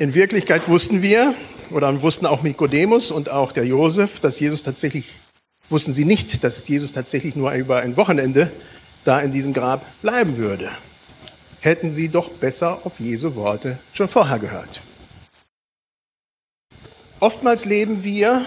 [0.00, 1.34] In Wirklichkeit wussten wir,
[1.70, 5.10] oder wussten auch Nikodemus und auch der Josef, dass Jesus tatsächlich,
[5.68, 8.50] wussten sie nicht, dass Jesus tatsächlich nur über ein Wochenende
[9.04, 10.70] da in diesem Grab bleiben würde.
[11.60, 14.80] Hätten sie doch besser auf Jesu Worte schon vorher gehört.
[17.20, 18.46] Oftmals leben wir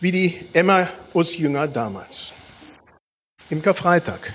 [0.00, 2.32] wie die Emmaus-Jünger damals.
[3.48, 4.34] Im Karfreitag.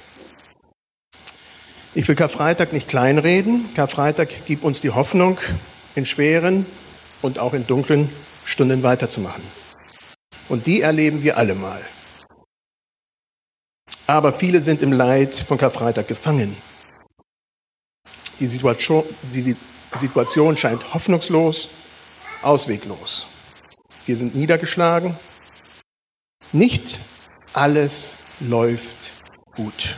[1.93, 3.69] Ich will Karfreitag nicht kleinreden.
[3.75, 5.37] Karfreitag gibt uns die Hoffnung,
[5.95, 6.65] in schweren
[7.21, 8.09] und auch in dunklen
[8.43, 9.43] Stunden weiterzumachen.
[10.49, 11.81] Und die erleben wir alle mal.
[14.07, 16.55] Aber viele sind im Leid von Karfreitag gefangen.
[18.39, 19.55] Die Situation, die
[19.95, 21.69] Situation scheint hoffnungslos,
[22.41, 23.25] ausweglos.
[24.05, 25.17] Wir sind niedergeschlagen.
[26.51, 26.99] Nicht
[27.53, 29.17] alles läuft
[29.55, 29.97] gut.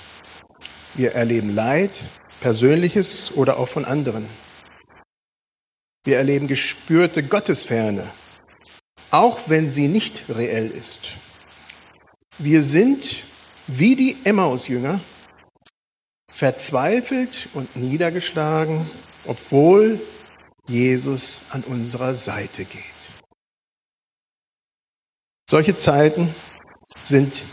[0.96, 1.92] Wir erleben Leid,
[2.40, 4.26] persönliches oder auch von anderen.
[6.08, 8.10] Wir erleben gespürte Gottesferne,
[9.12, 11.10] auch wenn sie nicht reell ist.
[12.38, 13.26] Wir sind
[13.68, 15.02] wie die Emmaus-Jünger
[16.32, 18.90] verzweifelt und niedergeschlagen,
[19.26, 20.00] obwohl
[20.70, 22.84] Jesus an unserer Seite geht.
[25.50, 26.34] Solche Zeiten
[27.02, 27.44] sind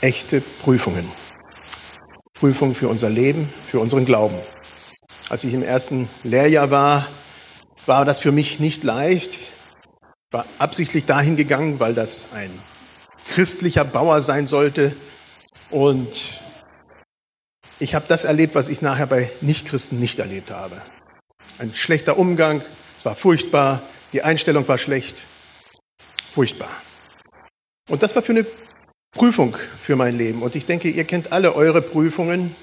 [0.00, 1.10] echte Prüfungen.
[2.34, 4.38] Prüfungen für unser Leben, für unseren Glauben.
[5.28, 7.08] Als ich im ersten Lehrjahr war,
[7.86, 9.34] war das für mich nicht leicht.
[9.34, 9.52] Ich
[10.32, 12.50] war absichtlich dahin gegangen, weil das ein
[13.28, 14.96] christlicher Bauer sein sollte.
[15.70, 16.08] Und
[17.78, 20.80] ich habe das erlebt, was ich nachher bei Nichtchristen nicht erlebt habe.
[21.58, 22.62] Ein schlechter Umgang,
[22.96, 25.16] es war furchtbar, die Einstellung war schlecht,
[26.30, 26.70] furchtbar.
[27.90, 28.46] Und das war für eine
[29.12, 30.42] Prüfung für mein Leben.
[30.42, 32.54] Und ich denke, ihr kennt alle eure Prüfungen,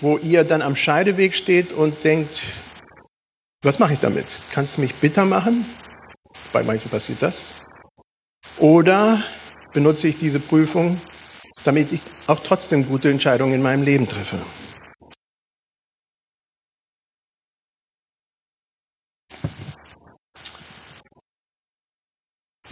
[0.00, 2.42] wo ihr dann am Scheideweg steht und denkt,
[3.62, 4.42] was mache ich damit?
[4.50, 5.66] Kann es mich bitter machen?
[6.52, 7.54] Bei manchen passiert das.
[8.58, 9.22] Oder
[9.72, 11.00] benutze ich diese Prüfung,
[11.64, 14.38] damit ich auch trotzdem gute Entscheidungen in meinem Leben treffe?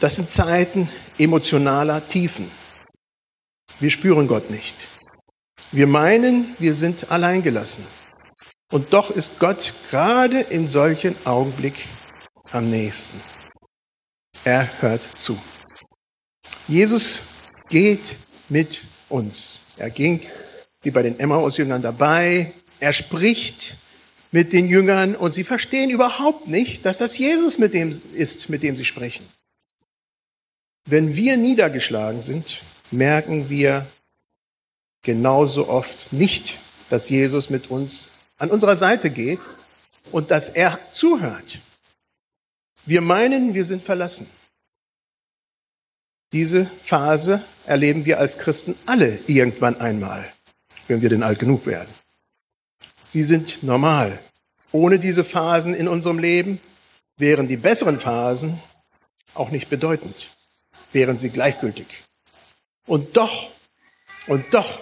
[0.01, 0.89] Das sind Zeiten
[1.19, 2.51] emotionaler Tiefen.
[3.81, 4.89] Wir spüren Gott nicht.
[5.71, 7.85] Wir meinen, wir sind alleingelassen.
[8.71, 11.87] Und doch ist Gott gerade in solchen Augenblick
[12.51, 13.21] am nächsten.
[14.45, 15.39] Er hört zu.
[16.67, 17.23] Jesus
[17.71, 18.17] geht
[18.49, 19.61] mit uns.
[19.77, 20.21] Er ging
[20.83, 22.53] wie bei den Emmaus-Jüngern dabei.
[22.79, 23.77] Er spricht
[24.31, 28.63] mit den Jüngern und sie verstehen überhaupt nicht, dass das Jesus mit dem ist, mit
[28.63, 29.27] dem sie sprechen.
[30.85, 33.87] Wenn wir niedergeschlagen sind, merken wir
[35.03, 36.59] genauso oft nicht,
[36.91, 39.41] dass Jesus mit uns an unserer Seite geht
[40.11, 41.59] und dass er zuhört.
[42.87, 44.27] Wir meinen, wir sind verlassen.
[46.33, 50.25] Diese Phase erleben wir als Christen alle irgendwann einmal,
[50.87, 51.93] wenn wir denn alt genug werden.
[53.07, 54.19] Sie sind normal.
[54.73, 56.61] Ohne diese Phasen in unserem Leben
[57.17, 58.59] wären die besseren Phasen
[59.35, 60.37] auch nicht bedeutend
[60.93, 61.87] wären sie gleichgültig.
[62.87, 63.51] Und doch,
[64.27, 64.81] und doch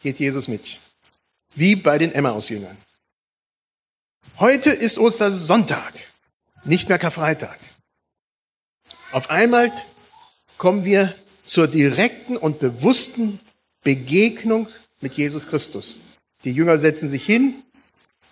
[0.00, 0.78] geht Jesus mit.
[1.54, 2.76] Wie bei den Emmaus-Jüngern.
[4.36, 5.94] Heute ist Ostersonntag,
[6.64, 7.58] nicht mehr Karfreitag.
[9.10, 9.72] Auf einmal
[10.58, 13.40] kommen wir zur direkten und bewussten
[13.82, 14.68] Begegnung
[15.00, 15.96] mit Jesus Christus.
[16.44, 17.62] Die Jünger setzen sich hin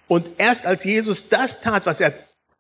[0.07, 2.15] und erst als Jesus das tat, was er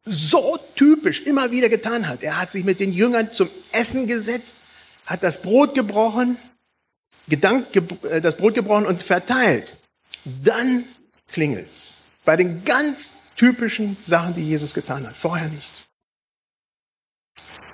[0.05, 2.23] so typisch immer wieder getan hat.
[2.23, 4.57] Er hat sich mit den Jüngern zum Essen gesetzt,
[5.05, 6.37] hat das Brot gebrochen,
[7.29, 9.67] Gedank, äh, das Brot gebrochen und verteilt.
[10.25, 10.85] Dann
[11.29, 11.99] klingelt's.
[12.25, 15.17] Bei den ganz typischen Sachen, die Jesus getan hat.
[15.17, 15.87] Vorher nicht.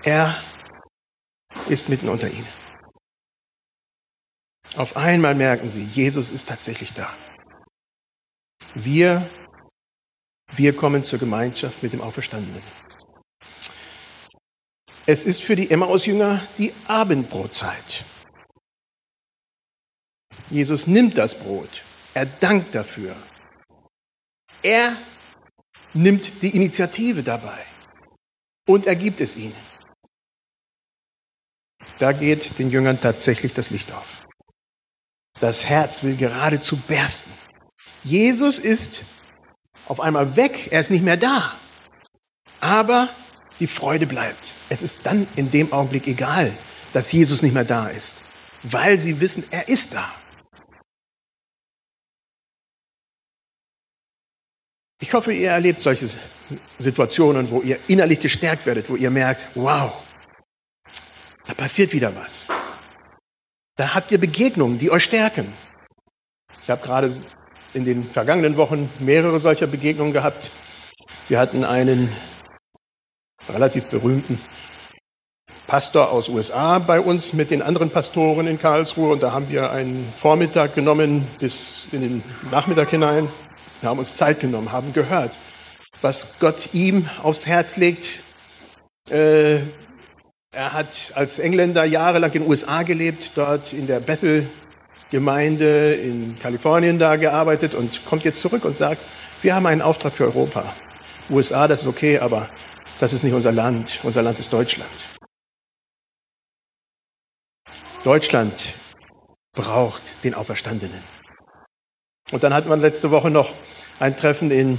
[0.05, 0.37] Er
[1.69, 2.49] ist mitten unter ihnen.
[4.77, 7.09] Auf einmal merken sie, Jesus ist tatsächlich da.
[8.75, 9.31] Wir
[10.55, 12.63] wir kommen zur Gemeinschaft mit dem Auferstandenen.
[15.07, 18.05] Es ist für die Emmaus-Jünger die Abendbrotzeit.
[20.51, 21.87] Jesus nimmt das Brot.
[22.13, 23.17] Er dankt dafür.
[24.63, 24.95] Er
[25.95, 27.59] nimmt die Initiative dabei
[28.67, 29.55] und er gibt es ihnen.
[31.99, 34.23] Da geht den Jüngern tatsächlich das Licht auf.
[35.39, 37.33] Das Herz will geradezu bersten.
[38.05, 39.03] Jesus ist
[39.87, 41.53] auf einmal weg, er ist nicht mehr da.
[42.61, 43.09] Aber
[43.61, 44.53] die Freude bleibt.
[44.69, 46.57] Es ist dann in dem Augenblick egal,
[46.93, 48.25] dass Jesus nicht mehr da ist,
[48.63, 50.09] weil sie wissen, er ist da.
[55.03, 56.09] Ich hoffe, ihr erlebt solche
[56.79, 59.93] Situationen, wo ihr innerlich gestärkt werdet, wo ihr merkt, wow,
[61.45, 62.47] da passiert wieder was.
[63.77, 65.53] Da habt ihr Begegnungen, die euch stärken.
[66.63, 67.13] Ich habe gerade
[67.75, 70.53] in den vergangenen Wochen mehrere solcher Begegnungen gehabt.
[71.27, 72.09] Wir hatten einen
[73.49, 74.41] relativ berühmten
[75.67, 79.73] Pastor aus USA bei uns mit den anderen Pastoren in Karlsruhe und da haben wir
[79.73, 82.23] einen Vormittag genommen bis in den
[82.53, 83.29] Nachmittag hinein.
[83.83, 85.37] Wir haben uns Zeit genommen, haben gehört,
[86.01, 88.21] was Gott ihm aufs Herz legt.
[89.11, 89.57] Äh,
[90.53, 97.01] er hat als Engländer jahrelang in den USA gelebt, dort in der Bethel-Gemeinde in Kalifornien
[97.01, 99.03] da gearbeitet und kommt jetzt zurück und sagt,
[99.41, 100.73] wir haben einen Auftrag für Europa.
[101.29, 102.49] USA, das ist okay, aber
[103.01, 103.99] das ist nicht unser Land.
[104.05, 105.11] Unser Land ist Deutschland.
[108.05, 108.75] Deutschland
[109.53, 111.03] braucht den Auferstandenen.
[112.33, 113.53] Und dann hatten wir letzte Woche noch
[114.01, 114.79] ein Treffen in,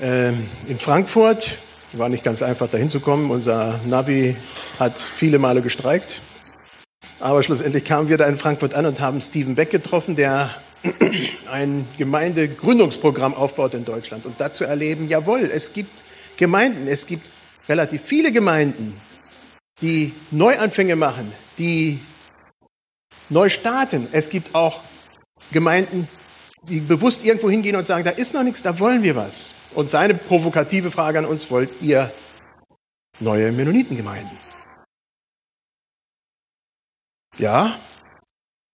[0.00, 0.30] äh,
[0.66, 1.58] in Frankfurt.
[1.92, 3.30] War nicht ganz einfach, dahin zu kommen.
[3.30, 4.36] Unser Navi
[4.80, 6.20] hat viele Male gestreikt.
[7.20, 10.50] Aber schlussendlich kamen wir da in Frankfurt an und haben Steven Beck getroffen, der
[11.52, 14.26] ein Gemeindegründungsprogramm aufbaut in Deutschland.
[14.26, 15.92] Und dazu erleben, jawohl, es gibt
[16.36, 17.28] Gemeinden, es gibt
[17.68, 19.00] relativ viele Gemeinden,
[19.82, 22.00] die Neuanfänge machen, die
[23.28, 24.08] neu starten.
[24.10, 24.82] Es gibt auch
[25.52, 26.08] Gemeinden,
[26.62, 29.52] die bewusst irgendwo hingehen und sagen, da ist noch nichts, da wollen wir was.
[29.74, 32.12] Und seine provokative Frage an uns, wollt ihr
[33.20, 34.36] neue Mennonitengemeinden?
[37.38, 37.78] Ja,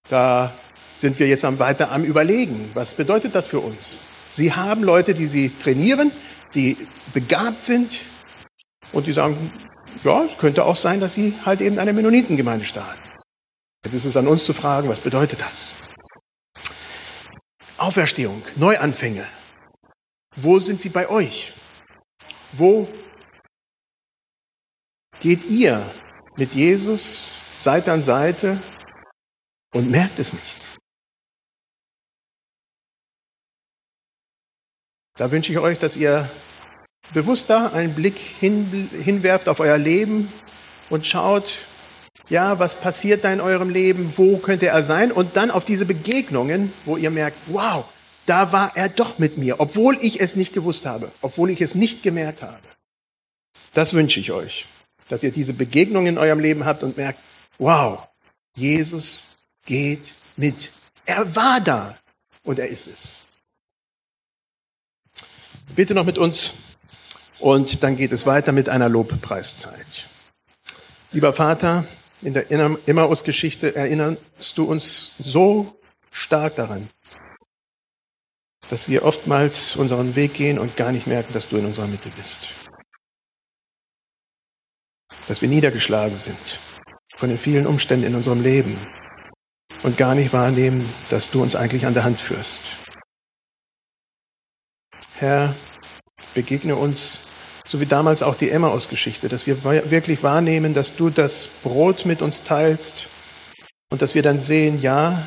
[0.09, 0.53] da
[0.97, 2.71] sind wir jetzt am weiter am überlegen.
[2.75, 4.01] Was bedeutet das für uns?
[4.31, 6.11] Sie haben Leute, die sie trainieren,
[6.55, 6.77] die
[7.13, 8.01] begabt sind
[8.93, 9.51] und die sagen,
[10.03, 13.03] ja, es könnte auch sein, dass sie halt eben eine Mennonitengemeinde starten.
[13.85, 15.77] Jetzt ist es an uns zu fragen, was bedeutet das?
[17.77, 19.27] Auferstehung, Neuanfänge.
[20.37, 21.53] Wo sind sie bei euch?
[22.53, 22.89] Wo
[25.19, 25.83] geht ihr
[26.37, 28.59] mit Jesus Seite an Seite
[29.73, 30.77] und merkt es nicht?
[35.17, 36.29] Da wünsche ich euch, dass ihr
[37.13, 40.33] bewusster einen Blick hin, hinwerft auf euer Leben
[40.91, 41.59] und schaut,
[42.29, 44.13] ja, was passiert da in eurem Leben?
[44.17, 45.13] Wo könnte er sein?
[45.13, 47.85] Und dann auf diese Begegnungen, wo ihr merkt, wow,
[48.27, 51.75] da war er doch mit mir, obwohl ich es nicht gewusst habe, obwohl ich es
[51.75, 52.63] nicht gemerkt habe.
[53.75, 54.67] Das wünsche ich euch,
[55.09, 57.21] dass ihr diese Begegnungen in eurem Leben habt und merkt,
[57.59, 58.09] wow,
[58.57, 60.71] Jesus geht mit.
[61.05, 61.99] Er war da
[62.45, 63.21] und er ist es.
[65.75, 66.53] Bitte noch mit uns
[67.41, 70.09] und dann geht es weiter mit einer Lobpreiszeit.
[71.11, 71.85] Lieber Vater,
[72.23, 75.79] in der Emmaus-Geschichte erinnerst du uns so
[76.11, 76.89] stark daran,
[78.69, 82.11] dass wir oftmals unseren Weg gehen und gar nicht merken, dass du in unserer Mitte
[82.11, 82.61] bist.
[85.27, 86.61] Dass wir niedergeschlagen sind
[87.17, 88.77] von den vielen Umständen in unserem Leben
[89.83, 92.81] und gar nicht wahrnehmen, dass du uns eigentlich an der Hand führst.
[95.17, 95.55] Herr,
[96.35, 97.29] begegne uns,
[97.67, 102.21] so wie damals auch die Emmaus-Geschichte, dass wir wirklich wahrnehmen, dass du das Brot mit
[102.21, 103.09] uns teilst
[103.91, 105.27] und dass wir dann sehen, ja,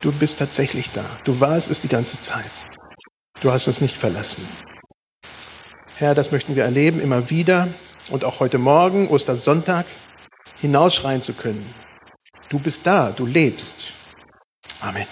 [0.00, 1.04] du bist tatsächlich da.
[1.24, 2.64] Du warst es die ganze Zeit.
[3.40, 4.48] Du hast uns nicht verlassen.
[5.96, 7.68] Herr, das möchten wir erleben, immer wieder
[8.10, 9.86] und auch heute Morgen, Ostersonntag,
[10.60, 11.74] hinausschreien zu können.
[12.48, 13.92] Du bist da, du lebst.
[14.80, 15.06] Amen.